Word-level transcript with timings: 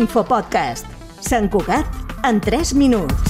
Infopodcast. 0.00 0.88
Sant 1.20 1.50
Cugat 1.52 1.86
en 2.24 2.40
3 2.40 2.74
minuts. 2.80 3.29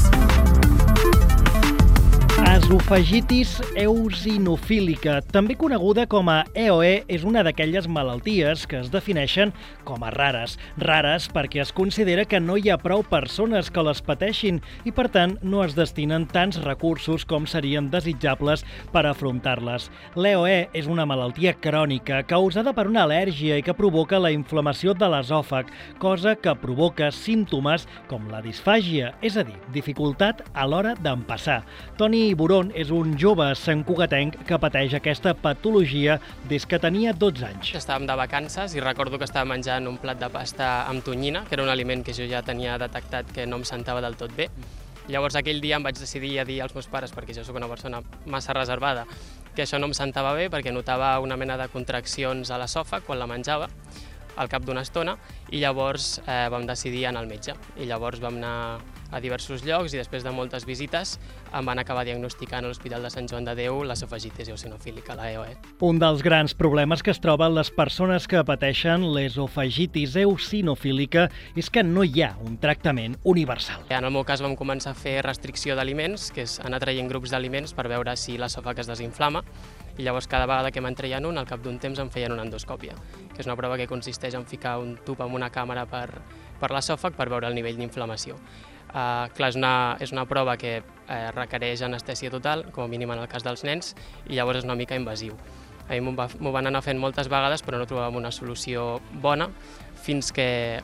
Esofegitis 2.70 3.56
eosinofílica, 3.74 5.16
també 5.34 5.56
coneguda 5.58 6.04
com 6.06 6.28
a 6.30 6.44
EOE, 6.54 7.00
és 7.10 7.24
una 7.26 7.42
d'aquelles 7.42 7.88
malalties 7.90 8.62
que 8.70 8.78
es 8.78 8.92
defineixen 8.92 9.50
com 9.82 10.04
a 10.06 10.12
rares. 10.14 10.54
Rares 10.78 11.26
perquè 11.34 11.64
es 11.64 11.72
considera 11.74 12.22
que 12.30 12.38
no 12.38 12.54
hi 12.54 12.70
ha 12.70 12.76
prou 12.78 13.02
persones 13.02 13.72
que 13.74 13.82
les 13.82 13.98
pateixin 14.06 14.60
i, 14.86 14.92
per 14.94 15.08
tant, 15.10 15.34
no 15.42 15.64
es 15.64 15.74
destinen 15.74 16.28
tants 16.30 16.60
recursos 16.62 17.24
com 17.26 17.48
serien 17.50 17.88
desitjables 17.90 18.62
per 18.94 19.02
afrontar-les. 19.10 19.88
L'EOE 20.14 20.70
és 20.70 20.86
una 20.86 21.08
malaltia 21.10 21.56
crònica 21.58 22.22
causada 22.30 22.70
per 22.76 22.86
una 22.86 23.02
al·lèrgia 23.02 23.58
i 23.58 23.66
que 23.66 23.74
provoca 23.74 24.22
la 24.22 24.30
inflamació 24.30 24.94
de 24.94 25.10
l'esòfag, 25.10 25.74
cosa 25.98 26.36
que 26.38 26.54
provoca 26.62 27.10
símptomes 27.10 27.90
com 28.06 28.30
la 28.30 28.44
disfàgia, 28.46 29.10
és 29.26 29.34
a 29.34 29.42
dir, 29.50 29.58
dificultat 29.74 30.46
a 30.54 30.70
l'hora 30.70 30.94
d'empassar. 31.02 31.64
Toni 31.98 32.28
Boron 32.60 32.74
és 32.76 32.90
un 32.92 33.14
jove 33.16 33.46
santcugatenc 33.56 34.34
que 34.44 34.56
pateix 34.60 34.92
aquesta 34.96 35.32
patologia 35.32 36.18
des 36.50 36.66
que 36.68 36.76
tenia 36.82 37.14
12 37.16 37.46
anys. 37.46 37.70
Estàvem 37.78 38.04
de 38.04 38.16
vacances 38.20 38.74
i 38.76 38.82
recordo 38.84 39.16
que 39.16 39.24
estava 39.24 39.48
menjant 39.48 39.88
un 39.88 39.96
plat 40.02 40.20
de 40.20 40.28
pasta 40.28 40.66
amb 40.90 41.00
tonyina, 41.06 41.46
que 41.48 41.56
era 41.56 41.64
un 41.64 41.72
aliment 41.72 42.04
que 42.04 42.12
jo 42.12 42.26
ja 42.28 42.42
tenia 42.44 42.76
detectat 42.76 43.32
que 43.32 43.46
no 43.48 43.62
em 43.62 43.64
sentava 43.64 44.02
del 44.04 44.18
tot 44.20 44.36
bé. 44.36 44.50
Llavors 45.08 45.40
aquell 45.40 45.62
dia 45.64 45.78
em 45.80 45.88
vaig 45.88 45.96
decidir 45.96 46.34
a 46.38 46.44
dir 46.44 46.60
als 46.60 46.76
meus 46.76 46.90
pares, 46.92 47.16
perquè 47.16 47.32
jo 47.32 47.46
sóc 47.48 47.56
una 47.56 47.70
persona 47.70 48.02
massa 48.26 48.52
reservada, 48.52 49.06
que 49.56 49.64
això 49.64 49.80
no 49.80 49.88
em 49.88 49.96
sentava 49.96 50.36
bé 50.36 50.50
perquè 50.52 50.74
notava 50.76 51.16
una 51.24 51.40
mena 51.40 51.56
de 51.56 51.70
contraccions 51.72 52.52
a 52.52 52.60
l'esòfag 52.60 53.08
quan 53.08 53.18
la 53.18 53.30
menjava 53.30 53.70
al 54.36 54.52
cap 54.52 54.68
d'una 54.68 54.84
estona 54.84 55.16
i 55.48 55.64
llavors 55.64 56.18
eh, 56.26 56.48
vam 56.52 56.68
decidir 56.68 57.06
anar 57.08 57.24
al 57.24 57.32
metge. 57.32 57.56
I 57.80 57.88
llavors 57.88 58.20
vam 58.20 58.36
anar 58.36 58.99
a 59.10 59.20
diversos 59.20 59.64
llocs 59.66 59.94
i 59.94 60.00
després 60.00 60.24
de 60.24 60.32
moltes 60.34 60.66
visites 60.68 61.16
em 61.56 61.66
van 61.66 61.80
acabar 61.82 62.04
diagnosticant 62.06 62.64
a 62.64 62.70
l'Hospital 62.70 63.02
de 63.04 63.10
Sant 63.12 63.28
Joan 63.30 63.48
de 63.48 63.54
Déu 63.58 63.82
l'esofagitis 63.84 64.50
eosinofílica, 64.52 65.16
la 65.18 65.30
EOE. 65.32 65.56
Un 65.86 65.98
dels 66.02 66.22
grans 66.22 66.54
problemes 66.54 67.02
que 67.02 67.12
es 67.14 67.20
troben 67.22 67.54
les 67.56 67.72
persones 67.74 68.28
que 68.30 68.44
pateixen 68.46 69.08
l'esofagitis 69.14 70.16
eosinofílica 70.22 71.28
és 71.58 71.70
que 71.70 71.84
no 71.86 72.04
hi 72.04 72.24
ha 72.24 72.32
un 72.46 72.58
tractament 72.62 73.18
universal. 73.24 73.84
En 73.90 74.06
el 74.06 74.14
meu 74.14 74.24
cas 74.28 74.42
vam 74.44 74.56
començar 74.58 74.94
a 74.94 74.98
fer 74.98 75.20
restricció 75.26 75.76
d'aliments, 75.78 76.30
que 76.34 76.46
és 76.46 76.58
anar 76.64 76.80
traient 76.82 77.10
grups 77.10 77.34
d'aliments 77.34 77.74
per 77.76 77.88
veure 77.90 78.16
si 78.16 78.38
l'esòfag 78.38 78.84
es 78.84 78.90
desinflama, 78.90 79.44
i 79.98 80.04
llavors 80.04 80.28
cada 80.30 80.46
vegada 80.48 80.70
que 80.72 80.80
me'n 80.80 80.96
treien 80.96 81.26
un, 81.28 81.38
al 81.38 81.48
cap 81.48 81.60
d'un 81.64 81.78
temps 81.78 81.98
em 82.00 82.10
feien 82.12 82.32
una 82.32 82.46
endoscòpia, 82.46 82.94
que 83.34 83.42
és 83.42 83.48
una 83.48 83.56
prova 83.58 83.76
que 83.76 83.88
consisteix 83.90 84.36
en 84.38 84.46
ficar 84.48 84.78
un 84.80 84.96
tub 85.04 85.20
amb 85.20 85.36
una 85.36 85.50
càmera 85.52 85.84
per, 85.90 86.06
per 86.60 86.70
l'esòfag 86.72 87.16
per 87.18 87.28
veure 87.28 87.50
el 87.50 87.58
nivell 87.58 87.76
d'inflamació. 87.80 88.38
Uh, 88.90 89.28
clar, 89.36 89.52
és 89.52 89.56
una, 89.58 89.72
és 90.02 90.10
una 90.10 90.24
prova 90.26 90.56
que 90.58 90.80
uh, 90.82 91.18
requereix 91.36 91.84
anestèsia 91.86 92.30
total, 92.32 92.64
com 92.74 92.84
a 92.84 92.90
mínim 92.90 93.12
en 93.14 93.20
el 93.22 93.28
cas 93.30 93.44
dels 93.46 93.62
nens, 93.62 93.94
i 94.26 94.34
llavors 94.34 94.62
és 94.62 94.66
una 94.66 94.74
mica 94.78 94.98
invasiu. 94.98 95.36
A 95.86 95.94
mi 95.94 96.02
m'ho 96.02 96.14
va, 96.18 96.26
van 96.54 96.70
anar 96.70 96.82
fent 96.82 96.98
moltes 96.98 97.30
vegades, 97.30 97.62
però 97.66 97.78
no 97.78 97.86
trobàvem 97.86 98.18
una 98.18 98.32
solució 98.34 98.98
bona, 99.22 99.46
fins 100.02 100.32
que 100.34 100.80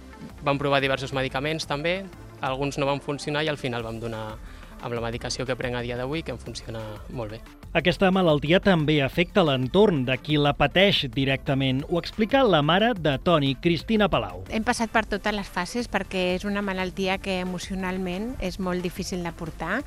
vam 0.47 0.59
provar 0.59 0.81
diversos 0.85 1.15
medicaments 1.17 1.67
també, 1.67 2.01
alguns 2.47 2.79
no 2.79 2.87
van 2.87 3.03
funcionar 3.03 3.43
i 3.47 3.51
al 3.51 3.59
final 3.59 3.83
vam 3.87 3.98
donar 3.98 4.37
amb 4.83 4.95
la 4.95 5.05
medicació 5.05 5.47
que 5.47 5.57
prenc 5.57 5.79
a 5.79 5.85
dia 5.85 5.97
d'avui, 5.97 6.23
que 6.23 6.35
em 6.35 6.39
funciona 6.41 6.83
molt 7.11 7.37
bé. 7.37 7.41
Aquesta 7.77 8.09
malaltia 8.09 8.57
també 8.65 9.03
afecta 9.05 9.43
l'entorn 9.45 10.07
de 10.07 10.15
qui 10.17 10.39
la 10.41 10.55
pateix 10.57 11.03
directament. 11.13 11.83
Ho 11.91 11.99
explica 12.01 12.41
la 12.41 12.63
mare 12.65 12.95
de 12.97 13.19
Toni, 13.21 13.51
Cristina 13.61 14.09
Palau. 14.09 14.47
Hem 14.49 14.65
passat 14.65 14.89
per 14.95 15.03
totes 15.05 15.35
les 15.37 15.51
fases 15.53 15.91
perquè 15.93 16.23
és 16.39 16.47
una 16.49 16.63
malaltia 16.65 17.19
que 17.21 17.35
emocionalment 17.43 18.31
és 18.41 18.57
molt 18.65 18.81
difícil 18.81 19.21
de 19.27 19.33
portar. 19.37 19.83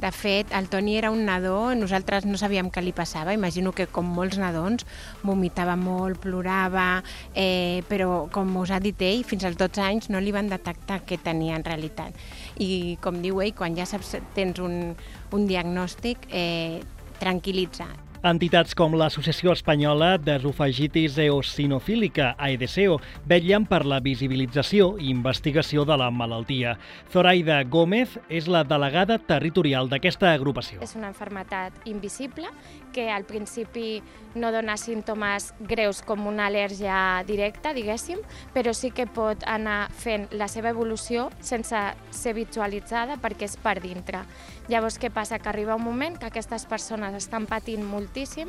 De 0.00 0.12
fet, 0.14 0.54
el 0.56 0.70
Toni 0.72 0.96
era 0.96 1.10
un 1.12 1.26
nadó, 1.28 1.74
nosaltres 1.76 2.24
no 2.24 2.40
sabíem 2.40 2.70
què 2.72 2.80
li 2.80 2.94
passava, 2.96 3.34
imagino 3.36 3.74
que 3.76 3.90
com 3.92 4.08
molts 4.16 4.40
nadons 4.40 4.86
vomitava 5.20 5.76
molt, 5.76 6.22
plorava, 6.24 7.02
eh, 7.34 7.82
però 7.90 8.24
com 8.32 8.56
us 8.62 8.72
ha 8.72 8.80
dit 8.80 9.04
ell, 9.04 9.20
fins 9.28 9.44
als 9.44 9.60
12 9.60 9.84
anys 9.84 10.08
no 10.08 10.22
li 10.24 10.32
van 10.32 10.48
detectar 10.48 11.02
què 11.04 11.20
tenia 11.20 11.60
en 11.60 11.68
realitat. 11.68 12.16
I 12.56 12.96
com 13.04 13.20
diu 13.20 13.42
ell, 13.44 13.52
quan 13.52 13.76
ja 13.76 13.84
saps, 13.84 14.14
tens 14.34 14.60
un, 14.62 14.94
un 15.34 15.46
diagnòstic, 15.48 16.28
eh, 16.30 16.80
tranquil·litza. 17.20 17.88
Entitats 18.24 18.72
com 18.72 18.94
l'Associació 18.96 19.52
Espanyola 19.52 20.14
d'Esofagitis 20.16 21.18
Eosinofílica, 21.26 22.30
AEDSEO, 22.40 22.94
vetllen 23.28 23.66
per 23.68 23.82
la 23.84 23.98
visibilització 24.00 24.94
i 24.96 25.10
investigació 25.12 25.84
de 25.84 25.98
la 26.00 26.06
malaltia. 26.08 26.72
Zoraida 27.12 27.58
Gómez 27.68 28.14
és 28.32 28.48
la 28.48 28.62
delegada 28.64 29.18
territorial 29.20 29.92
d'aquesta 29.92 30.30
agrupació. 30.32 30.80
És 30.80 30.96
una 30.96 31.10
enfermetat 31.12 31.76
invisible 31.84 32.48
que 32.96 33.10
al 33.12 33.26
principi 33.28 34.00
no 34.40 34.54
dona 34.54 34.78
símptomes 34.80 35.50
greus 35.68 36.00
com 36.00 36.24
una 36.24 36.48
al·lèrgia 36.48 36.96
directa, 37.28 37.74
diguéssim, 37.76 38.24
però 38.56 38.72
sí 38.72 38.88
que 38.94 39.04
pot 39.04 39.44
anar 39.44 39.90
fent 39.92 40.30
la 40.32 40.48
seva 40.48 40.72
evolució 40.72 41.28
sense 41.44 41.76
ser 42.08 42.34
visualitzada 42.40 43.20
perquè 43.20 43.50
és 43.50 43.60
per 43.60 43.76
dintre. 43.84 44.24
Llavors, 44.72 44.96
què 44.96 45.12
passa? 45.12 45.36
Que 45.36 45.52
arriba 45.52 45.76
un 45.76 45.84
moment 45.84 46.16
que 46.16 46.30
aquestes 46.32 46.64
persones 46.64 47.12
estan 47.20 47.44
patint 47.44 47.84
molt 47.84 48.13
moltíssim 48.14 48.48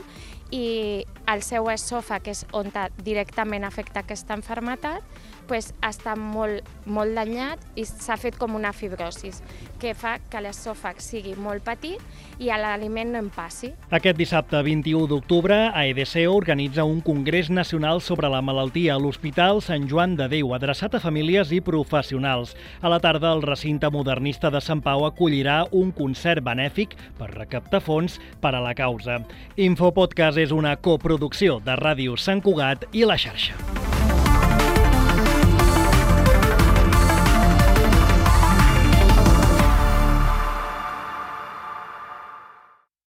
i 0.53 1.05
el 1.25 1.41
seu 1.41 1.65
esòfag, 1.73 2.21
que 2.27 2.33
és 2.35 2.45
on 2.53 2.69
directament 3.03 3.65
afecta 3.65 4.03
aquesta 4.03 4.35
enfermetat, 4.37 5.01
pues, 5.47 5.71
està 5.85 6.15
molt, 6.17 6.65
molt 6.85 7.15
danyat 7.17 7.61
i 7.77 7.85
s'ha 7.85 8.17
fet 8.17 8.37
com 8.37 8.55
una 8.55 8.71
fibrosis, 8.73 9.41
que 9.81 9.93
fa 9.97 10.17
que 10.29 10.41
l'esòfag 10.41 11.01
sigui 11.01 11.35
molt 11.37 11.65
petit 11.65 12.01
i 12.41 12.49
l'aliment 12.49 13.11
no 13.13 13.21
en 13.23 13.29
passi. 13.33 13.71
Aquest 13.93 14.17
dissabte 14.17 14.61
21 14.65 15.07
d'octubre, 15.09 15.57
AEDCO 15.73 16.33
organitza 16.33 16.85
un 16.85 17.01
congrés 17.01 17.49
nacional 17.49 18.01
sobre 18.01 18.29
la 18.29 18.41
malaltia 18.41 18.95
a 18.95 19.01
l'Hospital 19.01 19.61
Sant 19.65 19.89
Joan 19.89 20.15
de 20.15 20.29
Déu, 20.29 20.53
adreçat 20.53 20.95
a 20.95 21.01
famílies 21.01 21.51
i 21.51 21.61
professionals. 21.61 22.55
A 22.81 22.89
la 22.89 23.01
tarda, 23.01 23.33
el 23.33 23.41
recinte 23.45 23.89
modernista 23.89 24.51
de 24.53 24.61
Sant 24.61 24.81
Pau 24.85 25.05
acollirà 25.05 25.63
un 25.71 25.91
concert 25.91 26.43
benèfic 26.45 26.95
per 27.19 27.31
recaptar 27.33 27.81
fons 27.81 28.19
per 28.41 28.53
a 28.55 28.63
la 28.63 28.75
causa. 28.77 29.21
Infopodcast 29.55 30.35
és 30.41 30.51
una 30.51 30.73
coproducció 30.75 31.61
de 31.63 31.77
Ràdio 31.79 32.17
Sant 32.19 32.43
Cugat 32.43 32.83
i 32.91 33.07
la 33.07 33.15
xarxa. 33.15 33.74